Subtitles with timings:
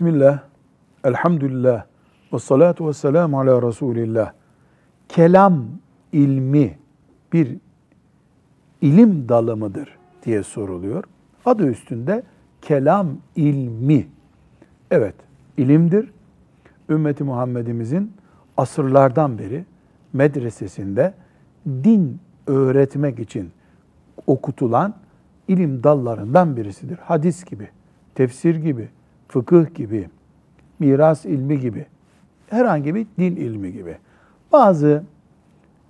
[0.00, 0.40] Bismillah,
[1.04, 1.84] elhamdülillah,
[2.32, 4.32] ve salatu ve selamu ala Resulillah.
[5.08, 5.64] Kelam
[6.12, 6.78] ilmi
[7.32, 7.56] bir
[8.80, 11.04] ilim dalı mıdır diye soruluyor.
[11.44, 12.22] Adı üstünde
[12.62, 14.08] kelam ilmi.
[14.90, 15.14] Evet,
[15.56, 16.10] ilimdir.
[16.88, 18.12] Ümmeti Muhammed'imizin
[18.56, 19.64] asırlardan beri
[20.12, 21.14] medresesinde
[21.66, 23.50] din öğretmek için
[24.26, 24.94] okutulan
[25.48, 26.98] ilim dallarından birisidir.
[26.98, 27.68] Hadis gibi,
[28.14, 28.88] tefsir gibi,
[29.30, 30.08] fıkıh gibi,
[30.78, 31.86] miras ilmi gibi,
[32.46, 33.96] herhangi bir din ilmi gibi.
[34.52, 35.02] Bazı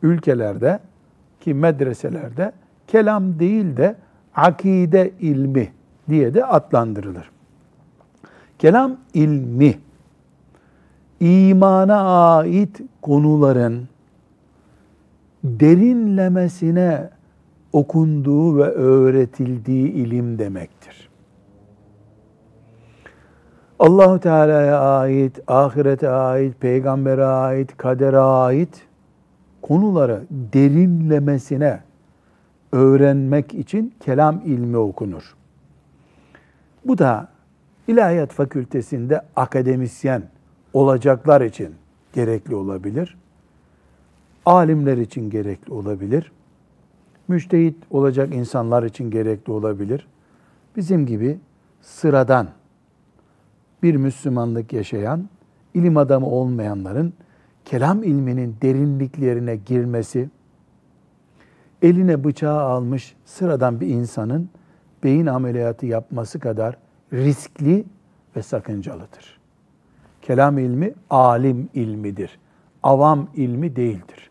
[0.02, 0.80] ülkelerde
[1.40, 2.52] ki medreselerde
[2.86, 3.96] kelam değil de
[4.34, 5.72] akide ilmi
[6.08, 7.30] diye de adlandırılır.
[8.58, 9.78] Kelam ilmi
[11.20, 12.00] imana
[12.36, 13.88] ait konuların
[15.44, 17.10] derinlemesine
[17.72, 21.09] okunduğu ve öğretildiği ilim demektir.
[23.80, 28.82] Allahu Teala'ya ait, ahirete ait, peygambere ait, kadere ait
[29.62, 31.80] konuları derinlemesine
[32.72, 35.34] öğrenmek için kelam ilmi okunur.
[36.84, 37.28] Bu da
[37.88, 40.22] ilahiyat fakültesinde akademisyen
[40.72, 41.74] olacaklar için
[42.12, 43.16] gerekli olabilir.
[44.46, 46.32] Alimler için gerekli olabilir.
[47.28, 50.06] Müştehit olacak insanlar için gerekli olabilir.
[50.76, 51.38] Bizim gibi
[51.80, 52.48] sıradan
[53.82, 55.28] bir Müslümanlık yaşayan,
[55.74, 57.12] ilim adamı olmayanların
[57.64, 60.28] kelam ilminin derinliklerine girmesi,
[61.82, 64.50] eline bıçağı almış sıradan bir insanın
[65.04, 66.76] beyin ameliyatı yapması kadar
[67.12, 67.84] riskli
[68.36, 69.40] ve sakıncalıdır.
[70.22, 72.38] Kelam ilmi alim ilmidir.
[72.82, 74.30] Avam ilmi değildir.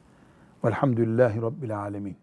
[0.65, 2.15] Velhamdülillahi Rabbil alemin.